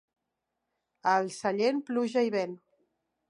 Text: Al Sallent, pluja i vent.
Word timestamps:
Al 1.11 1.29
Sallent, 1.35 1.83
pluja 1.91 2.27
i 2.31 2.35
vent. 2.39 2.57